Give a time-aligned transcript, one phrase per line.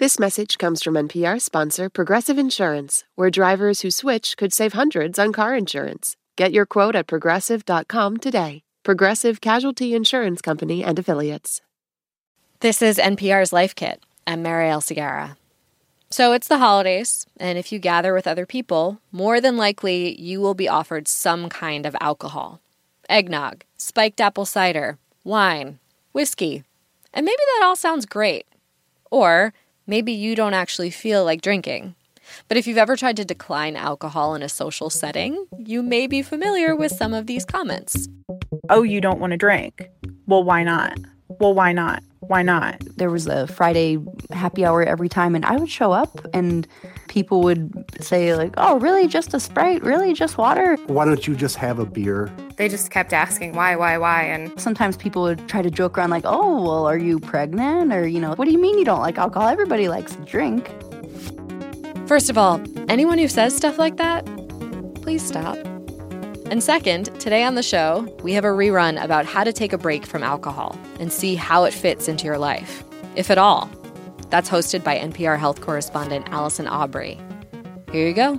[0.00, 5.18] This message comes from NPR sponsor Progressive Insurance, where drivers who switch could save hundreds
[5.18, 6.16] on car insurance.
[6.36, 8.62] Get your quote at progressive.com today.
[8.82, 11.60] Progressive Casualty Insurance Company and Affiliates.
[12.60, 14.02] This is NPR's Life Kit.
[14.26, 15.36] I'm Marielle Segarra.
[16.08, 20.40] So it's the holidays, and if you gather with other people, more than likely you
[20.40, 22.62] will be offered some kind of alcohol
[23.10, 25.78] eggnog, spiked apple cider, wine,
[26.12, 26.64] whiskey.
[27.12, 28.46] And maybe that all sounds great.
[29.10, 29.52] Or
[29.90, 31.96] maybe you don't actually feel like drinking.
[32.46, 36.22] But if you've ever tried to decline alcohol in a social setting, you may be
[36.22, 38.08] familiar with some of these comments.
[38.70, 39.90] Oh, you don't want to drink?
[40.26, 40.96] Well, why not?
[41.40, 42.04] Well, why not?
[42.20, 42.80] Why not?
[42.96, 43.98] There was a Friday
[44.30, 46.68] happy hour every time, and I would show up, and
[47.08, 49.08] people would say, like, oh, really?
[49.08, 49.82] Just a Sprite?
[49.82, 50.14] Really?
[50.14, 50.76] Just water?
[50.86, 52.30] Why don't you just have a beer?
[52.60, 54.22] They just kept asking why, why, why.
[54.24, 57.90] And sometimes people would try to joke around, like, oh, well, are you pregnant?
[57.90, 59.48] Or, you know, what do you mean you don't like alcohol?
[59.48, 60.70] Everybody likes to drink.
[62.06, 64.26] First of all, anyone who says stuff like that,
[64.96, 65.56] please stop.
[66.50, 69.78] And second, today on the show, we have a rerun about how to take a
[69.78, 72.84] break from alcohol and see how it fits into your life,
[73.16, 73.70] if at all.
[74.28, 77.18] That's hosted by NPR health correspondent Allison Aubrey.
[77.90, 78.38] Here you go.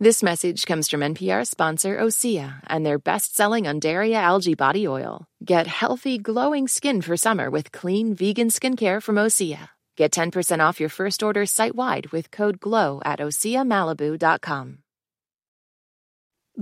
[0.00, 5.26] This message comes from NPR sponsor Osea and their best selling Undaria algae body oil.
[5.44, 9.70] Get healthy, glowing skin for summer with clean vegan skincare from Osea.
[9.96, 14.78] Get 10% off your first order site wide with code GLOW at OseaMalibu.com.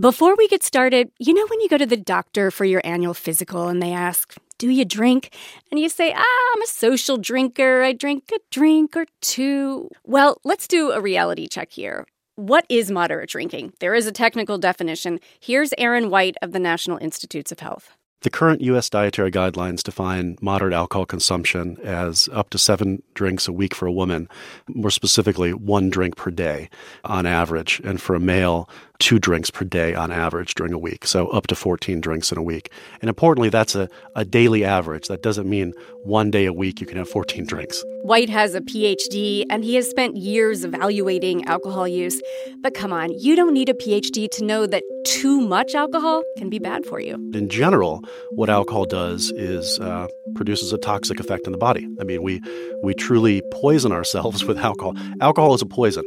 [0.00, 3.12] Before we get started, you know when you go to the doctor for your annual
[3.12, 5.34] physical and they ask, Do you drink?
[5.70, 7.82] And you say, Ah, I'm a social drinker.
[7.82, 9.90] I drink a drink or two.
[10.04, 12.06] Well, let's do a reality check here.
[12.36, 13.72] What is moderate drinking?
[13.80, 15.20] There is a technical definition.
[15.40, 17.96] Here's Aaron White of the National Institutes of Health.
[18.20, 18.90] The current U.S.
[18.90, 23.92] dietary guidelines define moderate alcohol consumption as up to seven drinks a week for a
[23.92, 24.28] woman,
[24.68, 26.68] more specifically, one drink per day
[27.04, 27.80] on average.
[27.84, 28.68] And for a male,
[28.98, 32.38] two drinks per day on average during a week, so up to 14 drinks in
[32.38, 32.70] a week.
[33.00, 35.08] And importantly, that's a, a daily average.
[35.08, 35.72] That doesn't mean
[36.04, 37.82] one day a week you can have 14 drinks.
[38.02, 42.20] White has a PhD and he has spent years evaluating alcohol use.
[42.62, 46.48] But come on, you don't need a PhD to know that too much alcohol can
[46.48, 47.14] be bad for you.
[47.34, 51.88] In general, what alcohol does is uh, produces a toxic effect in the body.
[52.00, 52.40] I mean, we
[52.82, 54.94] we truly poison ourselves with alcohol.
[55.20, 56.04] Alcohol is a poison.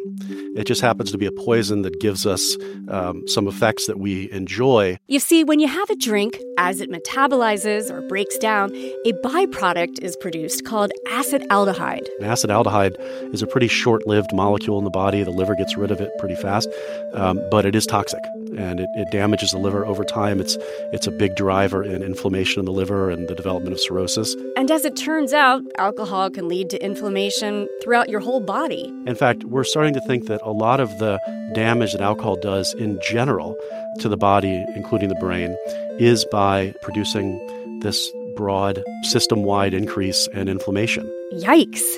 [0.56, 2.56] It just happens to be a poison that gives us
[2.88, 4.98] um, some effects that we enjoy.
[5.08, 8.74] You see, when you have a drink, as it metabolizes or breaks down,
[9.06, 12.08] a byproduct is produced called acetaldehyde.
[12.20, 12.96] An acetaldehyde
[13.34, 15.24] is a pretty short lived molecule in the body.
[15.24, 16.70] The liver gets rid of it pretty fast,
[17.14, 18.24] um, but it is toxic
[18.58, 20.40] and it, it damages the liver over time.
[20.40, 20.58] It's,
[20.92, 24.36] it's a big driver in inflammation in the liver and the development of cirrhosis.
[24.58, 28.94] And as it turns out, alcohol can lead to inflammation throughout your whole body.
[29.06, 31.20] In fact, we're starting to think that a lot of the
[31.54, 33.56] damage that alcohol does in general
[34.00, 35.56] to the body, including the brain,
[36.00, 41.10] is by producing this broad system wide increase in inflammation.
[41.34, 41.98] Yikes!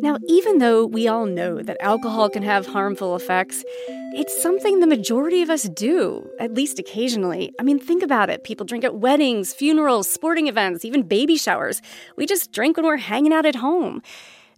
[0.00, 3.62] Now, even though we all know that alcohol can have harmful effects,
[4.14, 7.52] it's something the majority of us do, at least occasionally.
[7.60, 8.42] I mean, think about it.
[8.42, 11.82] People drink at weddings, funerals, sporting events, even baby showers.
[12.16, 14.02] We just drink when we're hanging out at home.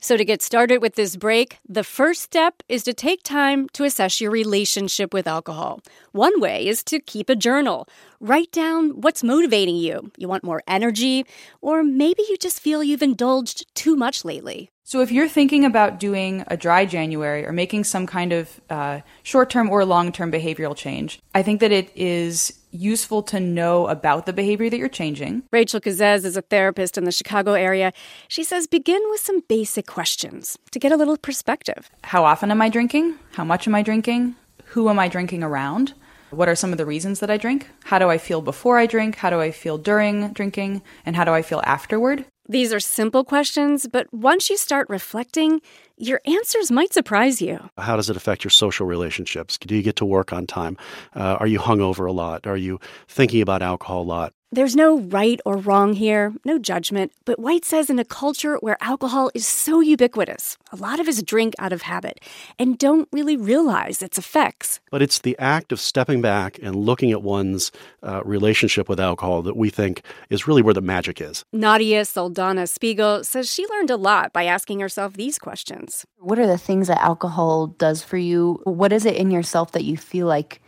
[0.04, 3.84] So, to get started with this break, the first step is to take time to
[3.84, 5.80] assess your relationship with alcohol.
[6.10, 7.86] One way is to keep a journal.
[8.18, 10.10] Write down what's motivating you.
[10.16, 11.24] You want more energy,
[11.60, 14.71] or maybe you just feel you've indulged too much lately.
[14.84, 19.00] So, if you're thinking about doing a dry January or making some kind of uh,
[19.22, 23.86] short term or long term behavioral change, I think that it is useful to know
[23.86, 25.44] about the behavior that you're changing.
[25.52, 27.92] Rachel Kazez is a therapist in the Chicago area.
[28.28, 31.88] She says begin with some basic questions to get a little perspective.
[32.04, 33.14] How often am I drinking?
[33.32, 34.34] How much am I drinking?
[34.66, 35.94] Who am I drinking around?
[36.30, 37.68] What are some of the reasons that I drink?
[37.84, 39.16] How do I feel before I drink?
[39.16, 40.82] How do I feel during drinking?
[41.04, 42.24] And how do I feel afterward?
[42.52, 45.62] These are simple questions, but once you start reflecting,
[45.96, 47.70] your answers might surprise you.
[47.78, 49.56] How does it affect your social relationships?
[49.56, 50.76] Do you get to work on time?
[51.16, 52.46] Uh, are you hungover a lot?
[52.46, 52.78] Are you
[53.08, 54.34] thinking about alcohol a lot?
[54.54, 58.76] There's no right or wrong here, no judgment, but White says in a culture where
[58.82, 62.20] alcohol is so ubiquitous, a lot of us drink out of habit
[62.58, 64.78] and don't really realize its effects.
[64.90, 67.72] But it's the act of stepping back and looking at one's
[68.02, 71.46] uh, relationship with alcohol that we think is really where the magic is.
[71.54, 76.04] Nadia Saldana Spiegel says she learned a lot by asking herself these questions.
[76.18, 78.60] What are the things that alcohol does for you?
[78.64, 80.60] What is it in yourself that you feel like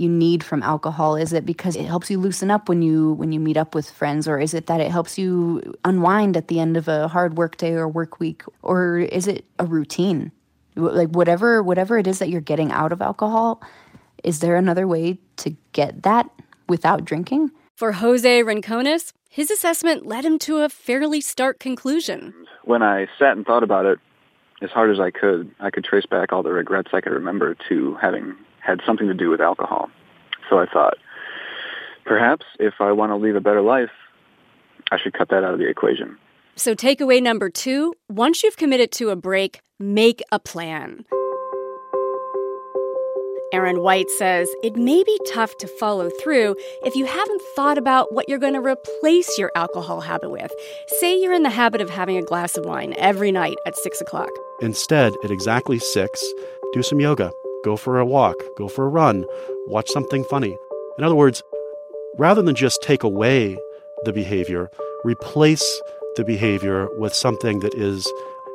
[0.00, 1.14] you need from alcohol?
[1.14, 3.90] Is it because it helps you loosen up when you when you meet up with
[3.90, 7.36] friends or is it that it helps you unwind at the end of a hard
[7.36, 10.32] work day or work week or is it a routine?
[10.74, 13.62] Like whatever whatever it is that you're getting out of alcohol,
[14.24, 16.30] is there another way to get that
[16.68, 17.50] without drinking?
[17.76, 22.34] For Jose Rincones, his assessment led him to a fairly stark conclusion.
[22.64, 23.98] When I sat and thought about it,
[24.62, 27.56] as hard as I could, I could trace back all the regrets I could remember
[27.68, 28.36] to having
[28.70, 29.90] had something to do with alcohol.
[30.48, 30.94] So I thought,
[32.04, 33.90] perhaps if I want to lead a better life,
[34.90, 36.16] I should cut that out of the equation.
[36.56, 41.04] So, takeaway number two once you've committed to a break, make a plan.
[43.52, 48.12] Aaron White says it may be tough to follow through if you haven't thought about
[48.14, 50.52] what you're going to replace your alcohol habit with.
[51.00, 54.00] Say you're in the habit of having a glass of wine every night at 6
[54.00, 54.30] o'clock.
[54.60, 56.24] Instead, at exactly 6,
[56.72, 57.32] do some yoga
[57.64, 59.24] go for a walk, go for a run,
[59.66, 60.56] watch something funny.
[60.98, 61.42] In other words,
[62.18, 63.58] rather than just take away
[64.04, 64.70] the behavior,
[65.04, 65.80] replace
[66.16, 68.10] the behavior with something that is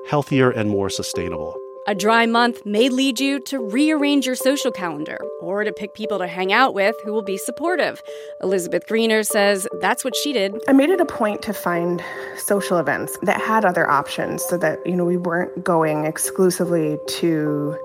[0.07, 1.55] healthier and more sustainable.
[1.87, 6.17] A dry month may lead you to rearrange your social calendar or to pick people
[6.17, 8.01] to hang out with who will be supportive.
[8.41, 10.55] Elizabeth Greener says that's what she did.
[10.67, 12.03] I made it a point to find
[12.37, 17.77] social events that had other options so that, you know, we weren't going exclusively to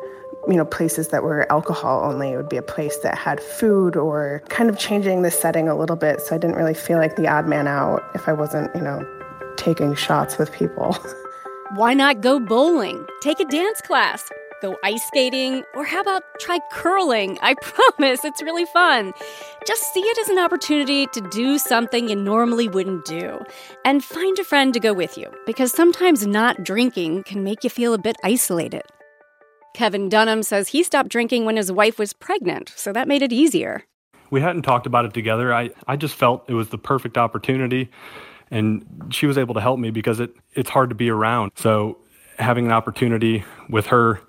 [0.48, 2.32] you know, places that were alcohol only.
[2.32, 5.76] It would be a place that had food or kind of changing the setting a
[5.76, 8.74] little bit so I didn't really feel like the odd man out if I wasn't,
[8.74, 9.06] you know,
[9.56, 10.96] taking shots with people.
[11.74, 13.06] Why not go bowling?
[13.20, 14.28] Take a dance class.
[14.60, 17.38] Go ice skating, or how about try curling?
[17.40, 19.12] I promise it's really fun.
[19.66, 23.40] Just see it as an opportunity to do something you normally wouldn't do.
[23.86, 27.70] And find a friend to go with you, because sometimes not drinking can make you
[27.70, 28.82] feel a bit isolated.
[29.74, 33.32] Kevin Dunham says he stopped drinking when his wife was pregnant, so that made it
[33.32, 33.84] easier.
[34.30, 35.52] We hadn't talked about it together.
[35.52, 37.90] I, I just felt it was the perfect opportunity,
[38.50, 41.52] and she was able to help me because it, it's hard to be around.
[41.56, 41.98] So
[42.38, 44.20] having an opportunity with her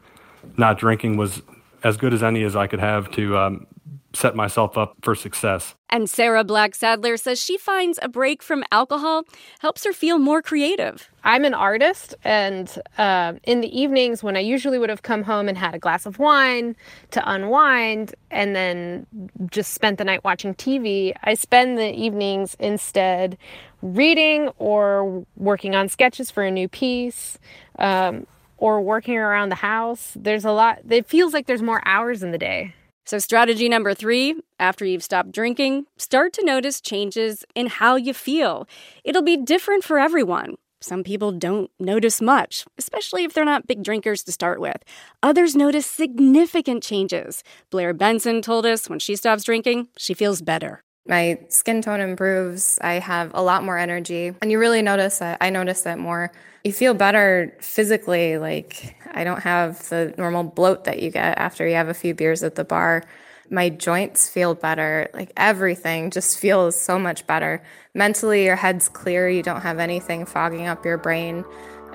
[0.57, 1.41] not drinking was
[1.83, 3.67] as good as any as I could have to um,
[4.13, 5.75] set myself up for success.
[5.89, 9.23] And Sarah Black Sadler says she finds a break from alcohol
[9.59, 11.09] helps her feel more creative.
[11.23, 15.47] I'm an artist, and uh, in the evenings when I usually would have come home
[15.47, 16.75] and had a glass of wine
[17.11, 19.05] to unwind and then
[19.49, 23.37] just spent the night watching TV, I spend the evenings instead
[23.81, 27.37] reading or working on sketches for a new piece.
[27.79, 30.15] Um, or working around the house.
[30.15, 32.75] There's a lot, it feels like there's more hours in the day.
[33.05, 38.13] So, strategy number three after you've stopped drinking, start to notice changes in how you
[38.13, 38.67] feel.
[39.03, 40.55] It'll be different for everyone.
[40.81, 44.83] Some people don't notice much, especially if they're not big drinkers to start with.
[45.21, 47.43] Others notice significant changes.
[47.69, 50.83] Blair Benson told us when she stops drinking, she feels better.
[51.07, 52.77] My skin tone improves.
[52.81, 54.33] I have a lot more energy.
[54.41, 55.39] And you really notice that.
[55.41, 56.31] I notice that more.
[56.63, 58.37] You feel better physically.
[58.37, 62.13] Like, I don't have the normal bloat that you get after you have a few
[62.13, 63.03] beers at the bar.
[63.49, 65.09] My joints feel better.
[65.13, 67.63] Like, everything just feels so much better.
[67.95, 69.27] Mentally, your head's clear.
[69.27, 71.43] You don't have anything fogging up your brain.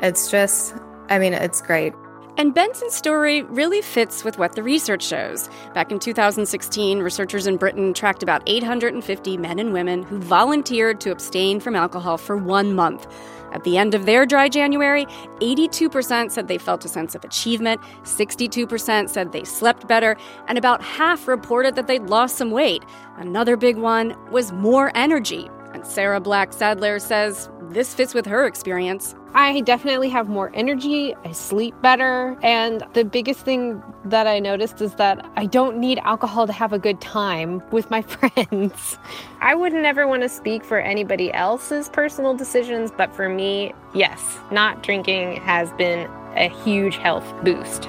[0.03, 0.75] It's just,
[1.09, 1.95] I mean, it's great.
[2.39, 5.49] And Benson's story really fits with what the research shows.
[5.73, 11.11] Back in 2016, researchers in Britain tracked about 850 men and women who volunteered to
[11.11, 13.07] abstain from alcohol for one month.
[13.53, 15.07] At the end of their dry January,
[15.41, 20.15] 82% said they felt a sense of achievement, 62% said they slept better,
[20.47, 22.85] and about half reported that they'd lost some weight.
[23.17, 25.49] Another big one was more energy.
[25.73, 29.15] And Sarah Black Sadler says this fits with her experience.
[29.37, 34.81] I definitely have more energy, I sleep better, and the biggest thing that I noticed
[34.81, 38.97] is that I don't need alcohol to have a good time with my friends.
[39.43, 44.39] I would never want to speak for anybody else's personal decisions, but for me, yes,
[44.51, 47.87] not drinking has been a huge health boost.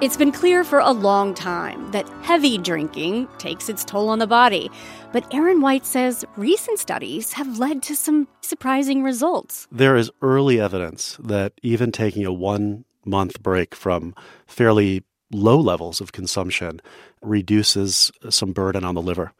[0.00, 4.26] It's been clear for a long time that heavy drinking takes its toll on the
[4.26, 4.70] body.
[5.12, 9.68] But Aaron White says recent studies have led to some surprising results.
[9.70, 14.14] There is early evidence that even taking a one month break from
[14.46, 16.80] fairly low levels of consumption
[17.20, 19.34] reduces some burden on the liver.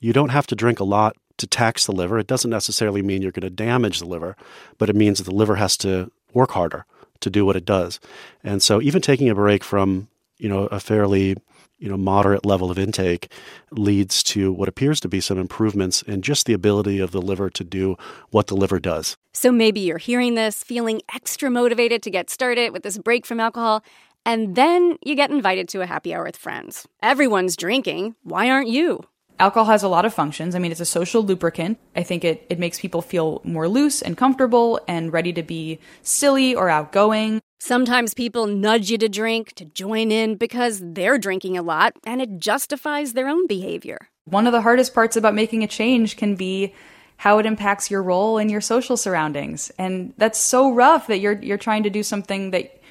[0.00, 2.18] You don't have to drink a lot to tax the liver.
[2.18, 4.34] It doesn't necessarily mean you're going to damage the liver,
[4.78, 6.86] but it means that the liver has to work harder
[7.22, 8.00] to do what it does.
[8.44, 11.36] And so even taking a break from, you know, a fairly
[11.82, 13.30] you know moderate level of intake
[13.72, 17.50] leads to what appears to be some improvements in just the ability of the liver
[17.50, 17.96] to do
[18.30, 19.16] what the liver does.
[19.32, 23.40] So maybe you're hearing this feeling extra motivated to get started with this break from
[23.40, 23.82] alcohol
[24.24, 26.86] and then you get invited to a happy hour with friends.
[27.02, 29.04] Everyone's drinking, why aren't you?
[29.38, 30.54] Alcohol has a lot of functions.
[30.54, 31.78] I mean, it's a social lubricant.
[31.96, 35.80] I think it, it makes people feel more loose and comfortable and ready to be
[36.02, 37.40] silly or outgoing.
[37.58, 42.20] Sometimes people nudge you to drink, to join in because they're drinking a lot and
[42.20, 44.08] it justifies their own behavior.
[44.24, 46.74] One of the hardest parts about making a change can be
[47.18, 49.70] how it impacts your role in your social surroundings.
[49.78, 52.81] And that's so rough that you're you're trying to do something that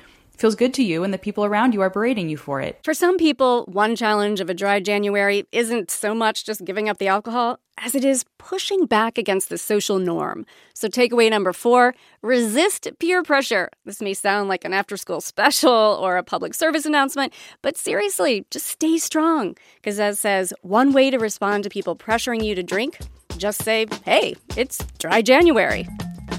[0.42, 2.80] feels good to you and the people around you are berating you for it.
[2.84, 6.98] For some people, one challenge of a dry January isn't so much just giving up
[6.98, 10.46] the alcohol as it is pushing back against the social norm.
[10.74, 11.94] So, takeaway number four
[12.24, 13.70] resist peer pressure.
[13.86, 18.46] This may sound like an after school special or a public service announcement, but seriously,
[18.50, 19.56] just stay strong.
[19.76, 22.98] Because, as says, one way to respond to people pressuring you to drink,
[23.38, 25.88] just say, hey, it's dry January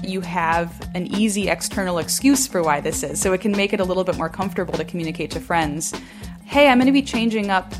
[0.07, 3.19] you have an easy external excuse for why this is.
[3.21, 5.93] So it can make it a little bit more comfortable to communicate to friends
[6.45, 7.73] hey, I'm going to be changing up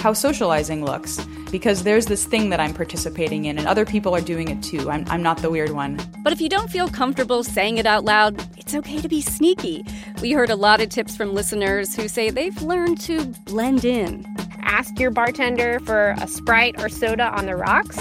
[0.00, 4.20] how socializing looks because there's this thing that I'm participating in and other people are
[4.20, 4.90] doing it too.
[4.90, 6.00] I'm, I'm not the weird one.
[6.22, 9.84] But if you don't feel comfortable saying it out loud, it's okay to be sneaky.
[10.20, 14.26] We heard a lot of tips from listeners who say they've learned to blend in.
[14.60, 17.98] Ask your bartender for a Sprite or soda on the rocks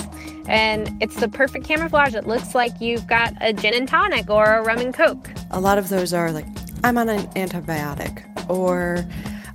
[0.47, 2.15] and it's the perfect camouflage.
[2.15, 5.29] It looks like you've got a gin and tonic or a rum and coke.
[5.51, 6.45] A lot of those are like,
[6.83, 9.05] I'm on an antibiotic, or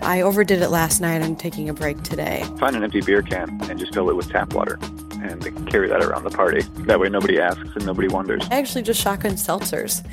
[0.02, 1.22] I overdid it last night.
[1.22, 2.44] I'm taking a break today.
[2.58, 4.78] Find an empty beer can and just fill it with tap water
[5.22, 6.62] and carry that around the party.
[6.86, 8.42] That way nobody asks and nobody wonders.
[8.50, 10.04] I actually just shotgun seltzers.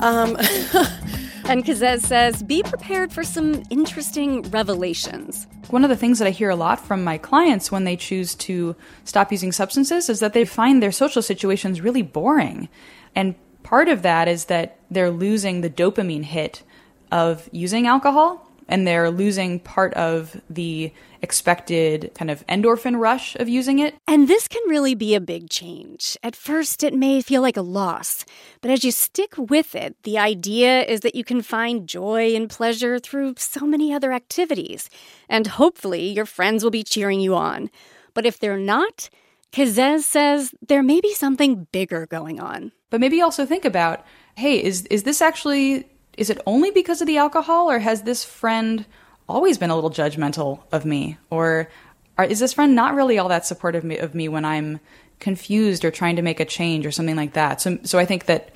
[0.00, 0.36] Um,
[1.48, 5.46] and Kazez says, be prepared for some interesting revelations.
[5.70, 8.34] One of the things that I hear a lot from my clients when they choose
[8.36, 8.74] to
[9.04, 12.68] stop using substances is that they find their social situations really boring.
[13.14, 16.64] And part of that is that they're losing the dopamine hit
[17.12, 20.92] of using alcohol and they're losing part of the
[21.22, 23.94] expected kind of endorphin rush of using it.
[24.06, 26.16] And this can really be a big change.
[26.22, 28.24] At first, it may feel like a loss,
[28.60, 32.50] but as you stick with it, the idea is that you can find joy and
[32.50, 34.90] pleasure through so many other activities.
[35.28, 37.70] And hopefully, your friends will be cheering you on.
[38.14, 39.10] But if they're not,
[39.52, 42.72] Kazez says there may be something bigger going on.
[42.90, 44.04] But maybe also think about
[44.36, 48.24] hey, is, is this actually is it only because of the alcohol, or has this
[48.24, 48.86] friend
[49.28, 51.18] always been a little judgmental of me?
[51.30, 51.68] Or
[52.16, 54.80] are, is this friend not really all that supportive of me, when I'm
[55.18, 57.60] confused or trying to make a change or something like that?
[57.60, 58.50] So, so I think that,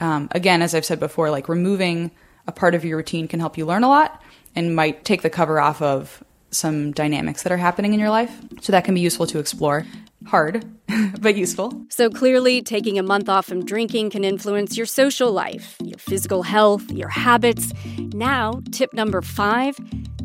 [0.00, 2.10] um, again, as I've said before, like removing
[2.46, 4.22] a part of your routine can help you learn a lot
[4.54, 8.36] and might take the cover off of some dynamics that are happening in your life.
[8.60, 9.86] So that can be useful to explore.
[10.26, 10.64] Hard,
[11.20, 11.84] but useful.
[11.90, 16.42] So clearly, taking a month off from drinking can influence your social life, your physical
[16.42, 17.72] health, your habits.
[17.98, 19.78] Now, tip number five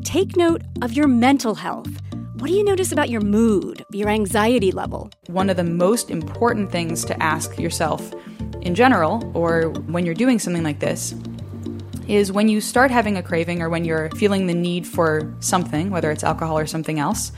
[0.03, 1.89] take note of your mental health.
[2.35, 5.11] What do you notice about your mood, your anxiety level?
[5.27, 8.13] One of the most important things to ask yourself
[8.61, 11.13] in general, or when you're doing something like this,
[12.07, 15.91] is when you start having a craving or when you're feeling the need for something,
[15.91, 17.31] whether it's alcohol or something else,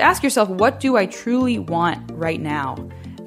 [0.00, 2.76] to ask yourself, what do I truly want right now?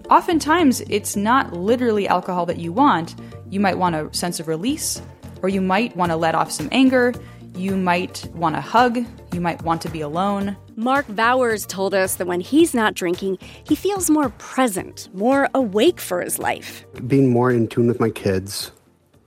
[0.10, 3.15] Oftentimes, it's not literally alcohol that you want.
[3.50, 5.01] You might want a sense of release,
[5.44, 7.13] or you might want to let off some anger.
[7.56, 9.06] You might want a hug.
[9.34, 10.58] You might want to be alone.
[10.75, 16.00] Mark Bowers told us that when he's not drinking, he feels more present, more awake
[16.00, 16.84] for his life.
[17.06, 18.72] Being more in tune with my kids,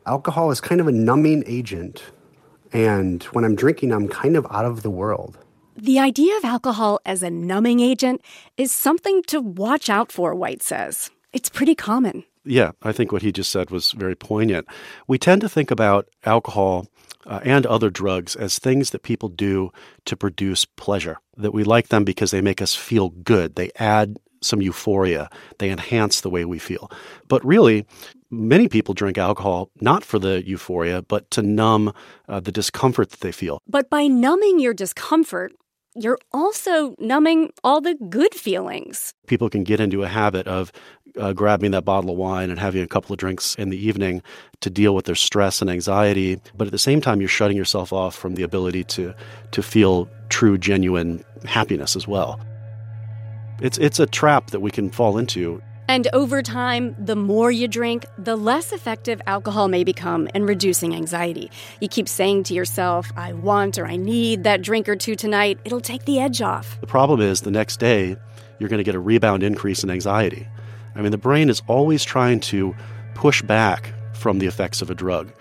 [0.04, 2.02] alcohol is kind of a numbing agent.
[2.72, 5.38] And when I'm drinking, I'm kind of out of the world.
[5.78, 8.22] The idea of alcohol as a numbing agent
[8.56, 11.10] is something to watch out for, White says.
[11.34, 12.24] It's pretty common.
[12.46, 14.66] Yeah, I think what he just said was very poignant.
[15.06, 16.86] We tend to think about alcohol
[17.26, 19.70] uh, and other drugs as things that people do
[20.06, 23.56] to produce pleasure, that we like them because they make us feel good.
[23.56, 25.28] They add some euphoria,
[25.58, 26.90] they enhance the way we feel.
[27.28, 27.84] But really,
[28.30, 31.92] many people drink alcohol not for the euphoria, but to numb
[32.28, 33.60] uh, the discomfort that they feel.
[33.68, 35.52] But by numbing your discomfort,
[35.96, 39.14] you're also numbing all the good feelings.
[39.26, 40.70] People can get into a habit of
[41.18, 44.22] uh, grabbing that bottle of wine and having a couple of drinks in the evening
[44.60, 46.40] to deal with their stress and anxiety.
[46.56, 49.14] But at the same time, you're shutting yourself off from the ability to,
[49.52, 52.40] to feel true, genuine happiness as well.
[53.60, 55.62] It's, it's a trap that we can fall into.
[55.88, 60.94] And over time, the more you drink, the less effective alcohol may become in reducing
[60.94, 61.50] anxiety.
[61.80, 65.60] You keep saying to yourself, I want or I need that drink or two tonight,
[65.64, 66.80] it'll take the edge off.
[66.80, 68.16] The problem is the next day,
[68.58, 70.48] you're going to get a rebound increase in anxiety.
[70.94, 72.74] I mean, the brain is always trying to
[73.14, 75.32] push back from the effects of a drug.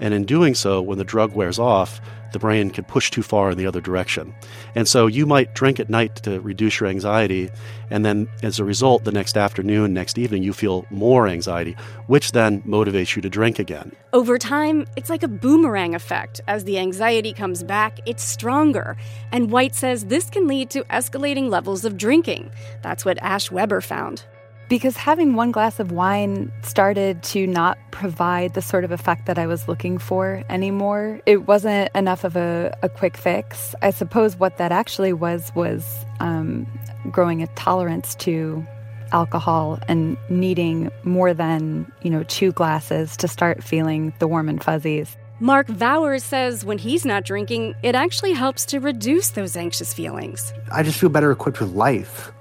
[0.00, 2.00] And in doing so, when the drug wears off,
[2.32, 4.34] the brain can push too far in the other direction.
[4.74, 7.50] And so you might drink at night to reduce your anxiety,
[7.90, 12.32] and then as a result, the next afternoon, next evening, you feel more anxiety, which
[12.32, 13.92] then motivates you to drink again.
[14.12, 16.40] Over time, it's like a boomerang effect.
[16.48, 18.96] As the anxiety comes back, it's stronger.
[19.30, 22.50] And White says this can lead to escalating levels of drinking.
[22.82, 24.24] That's what Ash Weber found
[24.72, 29.38] because having one glass of wine started to not provide the sort of effect that
[29.38, 31.20] I was looking for anymore.
[31.26, 33.74] It wasn't enough of a, a quick fix.
[33.82, 36.66] I suppose what that actually was was um,
[37.10, 38.66] growing a tolerance to
[39.12, 44.64] alcohol and needing more than, you know, two glasses to start feeling the warm and
[44.64, 45.18] fuzzies.
[45.38, 50.54] Mark Bowers says when he's not drinking, it actually helps to reduce those anxious feelings.
[50.72, 52.32] I just feel better equipped with life.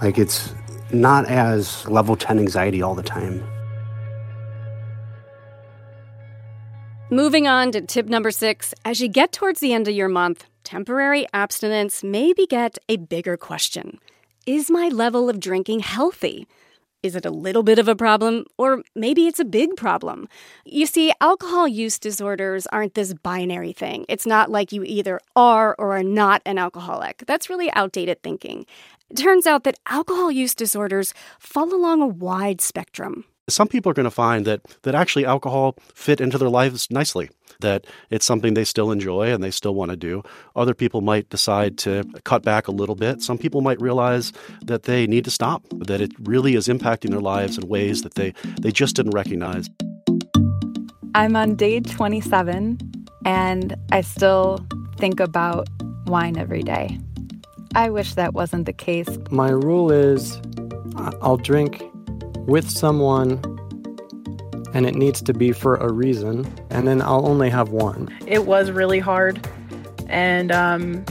[0.00, 0.54] Like it's
[0.92, 3.42] not as level 10 anxiety all the time.
[7.12, 10.44] Moving on to tip number six as you get towards the end of your month,
[10.62, 13.98] temporary abstinence may beget a bigger question
[14.46, 16.46] Is my level of drinking healthy?
[17.02, 20.28] Is it a little bit of a problem, or maybe it's a big problem?
[20.66, 24.04] You see, alcohol use disorders aren't this binary thing.
[24.06, 27.24] It's not like you either are or are not an alcoholic.
[27.26, 28.66] That's really outdated thinking.
[29.10, 33.24] It turns out that alcohol use disorders fall along a wide spectrum.
[33.48, 37.28] Some people are going to find that, that actually alcohol fit into their lives nicely,
[37.58, 40.22] that it's something they still enjoy and they still want to do.
[40.54, 43.20] Other people might decide to cut back a little bit.
[43.20, 47.20] Some people might realize that they need to stop, that it really is impacting their
[47.20, 49.68] lives in ways that they, they just didn't recognize.
[51.16, 52.78] I'm on day 27
[53.24, 54.64] and I still
[54.98, 55.68] think about
[56.06, 57.00] wine every day.
[57.74, 59.08] I wish that wasn't the case.
[59.30, 60.40] My rule is
[61.22, 61.82] I'll drink
[62.46, 63.40] with someone
[64.72, 68.08] and it needs to be for a reason, and then I'll only have one.
[68.26, 69.46] It was really hard,
[70.08, 71.04] and um,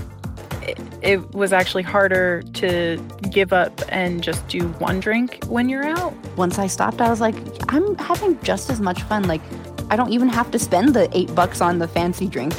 [0.61, 2.97] it, it was actually harder to
[3.31, 6.13] give up and just do one drink when you're out.
[6.37, 7.35] Once I stopped, I was like,
[7.67, 9.23] I'm having just as much fun.
[9.23, 9.41] Like,
[9.89, 12.53] I don't even have to spend the eight bucks on the fancy drink.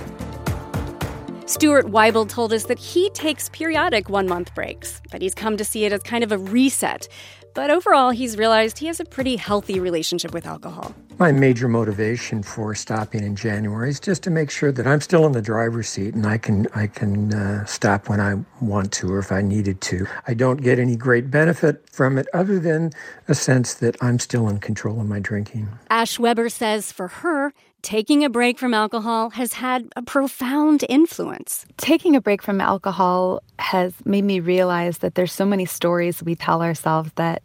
[1.51, 5.65] Stuart Weibel told us that he takes periodic one month breaks, but he's come to
[5.65, 7.09] see it as kind of a reset.
[7.55, 10.95] But overall, he's realized he has a pretty healthy relationship with alcohol.
[11.19, 15.27] My major motivation for stopping in January is just to make sure that I'm still
[15.27, 19.13] in the driver's seat and I can I can uh, stop when I want to
[19.13, 20.07] or if I needed to.
[20.29, 22.93] I don't get any great benefit from it other than
[23.27, 25.69] a sense that I'm still in control of my drinking.
[25.91, 31.67] Ash Weber says for her, taking a break from alcohol has had a profound influence.
[31.77, 36.35] Taking a break from alcohol has made me realize that there's so many stories we
[36.35, 37.43] tell ourselves that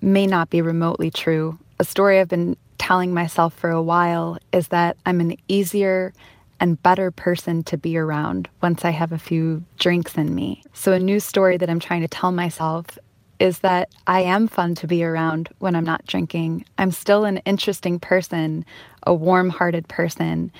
[0.00, 1.58] may not be remotely true.
[1.80, 6.12] A story I've been telling myself for a while is that I'm an easier
[6.60, 10.62] and better person to be around once I have a few drinks in me.
[10.72, 12.98] So, a new story that I'm trying to tell myself
[13.44, 16.64] is that I am fun to be around when I'm not drinking.
[16.78, 18.64] I'm still an interesting person,
[19.06, 20.50] a warm hearted person.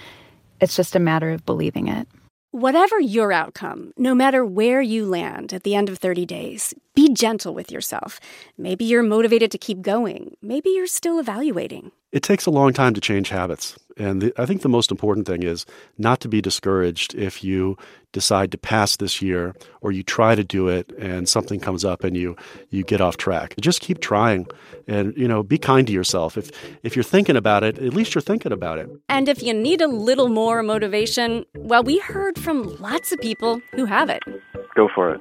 [0.61, 2.07] It's just a matter of believing it.
[2.51, 7.09] Whatever your outcome, no matter where you land at the end of 30 days, be
[7.13, 8.21] gentle with yourself.
[8.59, 10.37] Maybe you're motivated to keep going.
[10.43, 11.91] Maybe you're still evaluating.
[12.15, 13.77] It takes a long time to change habits.
[13.97, 15.67] And the, I think the most important thing is
[15.99, 17.77] not to be discouraged if you
[18.13, 22.05] decide to pass this year or you try to do it and something comes up
[22.05, 22.37] and you
[22.71, 23.57] you get off track.
[23.61, 24.47] Just keep trying
[24.87, 26.39] and you know be kind to yourself.
[26.39, 26.53] If
[26.85, 28.89] if you're thinking about it, at least you're thinking about it.
[29.09, 33.61] And if you need a little more motivation, well we heard from lots of people
[33.73, 34.23] who have it.
[34.77, 35.21] Go for it.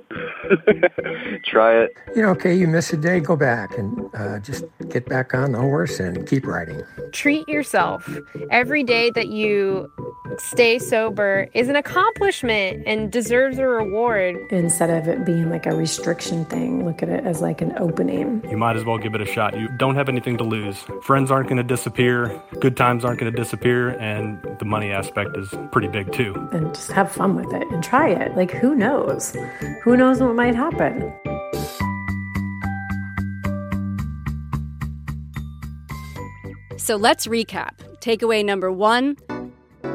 [1.44, 1.90] Try it.
[2.14, 5.52] You know, okay, you miss a day, go back and uh, just get back on
[5.52, 6.82] the horse and keep riding.
[7.12, 8.08] Treat yourself.
[8.50, 9.90] Every day that you
[10.38, 14.36] stay sober is an accomplishment and deserves a reward.
[14.50, 18.42] Instead of it being like a restriction thing, look at it as like an opening.
[18.48, 19.58] You might as well give it a shot.
[19.58, 20.84] You don't have anything to lose.
[21.02, 25.36] Friends aren't going to disappear, good times aren't going to disappear, and the money aspect
[25.36, 26.34] is pretty big too.
[26.52, 28.36] And just have fun with it and try it.
[28.36, 29.36] Like, who knows?
[29.82, 31.12] Who knows what might happen?
[36.76, 37.70] So let's recap.
[37.98, 39.16] Takeaway number one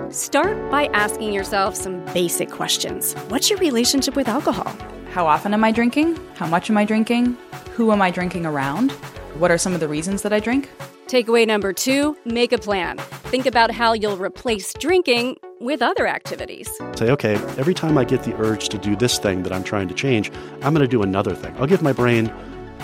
[0.10, 3.14] start by asking yourself some basic questions.
[3.30, 4.76] What's your relationship with alcohol?
[5.12, 6.20] How often am I drinking?
[6.36, 7.38] How much am I drinking?
[7.76, 8.92] Who am I drinking around?
[9.40, 10.70] What are some of the reasons that I drink?
[11.08, 12.98] Takeaway number two make a plan.
[13.32, 16.70] Think about how you'll replace drinking with other activities.
[16.98, 19.88] Say, okay, every time I get the urge to do this thing that I'm trying
[19.88, 21.56] to change, I'm going to do another thing.
[21.60, 22.30] I'll give my brain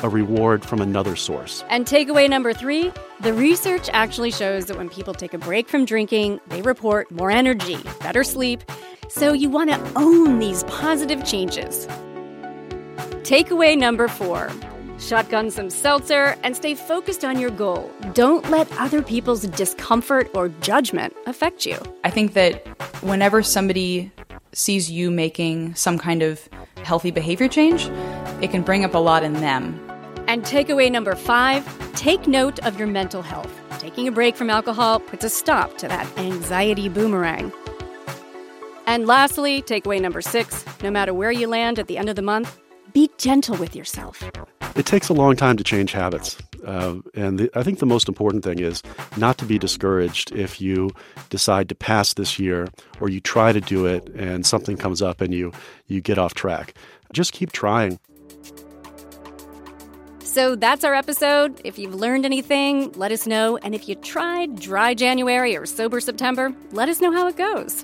[0.03, 1.65] a reward from another source.
[1.69, 5.83] And takeaway number three the research actually shows that when people take a break from
[5.83, 8.63] drinking, they report more energy, better sleep.
[9.09, 11.88] So you want to own these positive changes.
[13.23, 14.49] Takeaway number four
[14.99, 17.91] shotgun some seltzer and stay focused on your goal.
[18.13, 21.77] Don't let other people's discomfort or judgment affect you.
[22.03, 22.65] I think that
[23.01, 24.12] whenever somebody
[24.53, 26.47] sees you making some kind of
[26.84, 27.88] healthy behavior change,
[28.41, 29.79] it can bring up a lot in them.
[30.27, 33.51] And takeaway number five take note of your mental health.
[33.79, 37.51] Taking a break from alcohol puts a stop to that anxiety boomerang.
[38.86, 42.21] And lastly, takeaway number six no matter where you land at the end of the
[42.21, 42.60] month,
[42.93, 44.23] be gentle with yourself.
[44.75, 46.38] It takes a long time to change habits.
[46.65, 48.82] Uh, and the, I think the most important thing is
[49.17, 50.91] not to be discouraged if you
[51.29, 55.21] decide to pass this year or you try to do it and something comes up
[55.21, 55.51] and you,
[55.88, 56.73] you get off track.
[57.12, 57.99] Just keep trying.
[60.34, 61.62] So that's our episode.
[61.63, 63.58] If you've learned anything, let us know.
[63.58, 67.84] And if you tried dry January or sober September, let us know how it goes.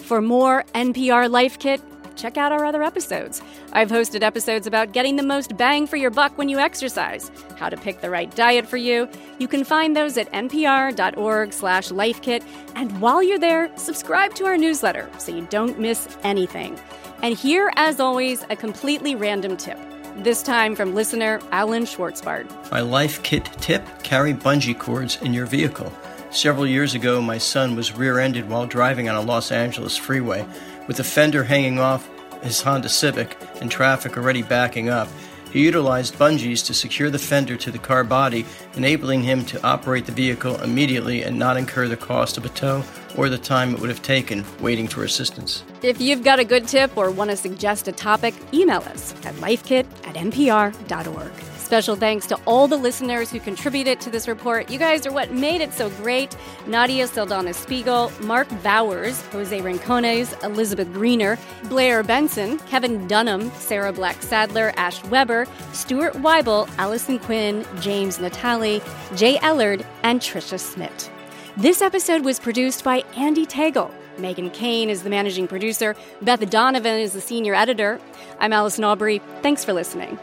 [0.00, 1.80] For more NPR Life Kit,
[2.20, 3.40] check out our other episodes.
[3.72, 7.68] I've hosted episodes about getting the most bang for your buck when you exercise, how
[7.68, 9.08] to pick the right diet for you.
[9.38, 12.42] You can find those at npr.org/lifekit,
[12.74, 16.78] and while you're there, subscribe to our newsletter so you don't miss anything.
[17.22, 19.78] And here, as always, a completely random tip.
[20.16, 22.70] This time from listener Alan Schwartzbart.
[22.70, 25.92] My life kit tip carry bungee cords in your vehicle.
[26.30, 30.46] Several years ago, my son was rear ended while driving on a Los Angeles freeway.
[30.90, 32.10] With the fender hanging off
[32.42, 35.06] his Honda Civic and traffic already backing up,
[35.52, 40.06] he utilized bungees to secure the fender to the car body, enabling him to operate
[40.06, 42.82] the vehicle immediately and not incur the cost of a tow
[43.16, 45.62] or the time it would have taken waiting for assistance.
[45.80, 49.36] If you've got a good tip or want to suggest a topic, email us at
[49.36, 51.49] lifekit at npr.org.
[51.70, 54.72] Special thanks to all the listeners who contributed to this report.
[54.72, 56.36] You guys are what made it so great.
[56.66, 64.20] Nadia Saldana Spiegel, Mark Bowers, Jose Rincones, Elizabeth Greener, Blair Benson, Kevin Dunham, Sarah Black
[64.20, 68.82] Sadler, Ash Weber, Stuart Weibel, Allison Quinn, James Natali,
[69.16, 71.08] Jay Ellard, and Trisha Smith.
[71.56, 73.94] This episode was produced by Andee Tagle.
[74.18, 75.94] Megan Kane is the managing producer.
[76.20, 78.00] Beth Donovan is the senior editor.
[78.40, 79.22] I'm Allison Aubrey.
[79.42, 80.18] Thanks for listening.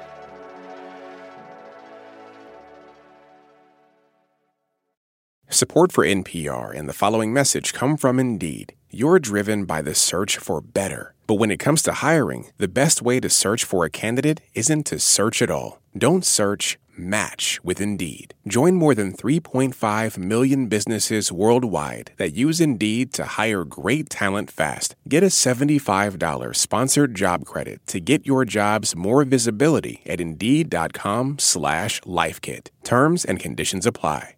[5.49, 8.73] Support for NPR and the following message come from Indeed.
[8.91, 11.13] You're driven by the search for better.
[11.25, 14.85] But when it comes to hiring, the best way to search for a candidate isn't
[14.87, 15.79] to search at all.
[15.97, 18.33] Don't search, match with Indeed.
[18.47, 24.95] Join more than 3.5 million businesses worldwide that use Indeed to hire great talent fast.
[25.07, 32.01] Get a $75 sponsored job credit to get your jobs more visibility at Indeed.com slash
[32.01, 32.67] LifeKit.
[32.83, 34.36] Terms and conditions apply.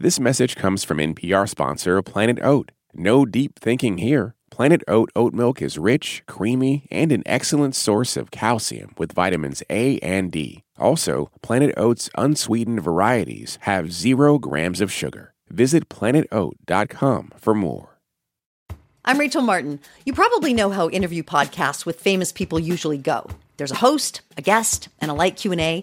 [0.00, 2.70] This message comes from NPR sponsor Planet Oat.
[2.94, 4.36] No deep thinking here.
[4.48, 9.60] Planet Oat oat milk is rich, creamy, and an excellent source of calcium with vitamins
[9.68, 10.62] A and D.
[10.78, 15.34] Also, Planet Oat's unsweetened varieties have zero grams of sugar.
[15.50, 17.98] Visit planetoat.com for more.
[19.04, 19.80] I'm Rachel Martin.
[20.06, 23.28] You probably know how interview podcasts with famous people usually go.
[23.56, 25.82] There's a host, a guest, and a light Q&A.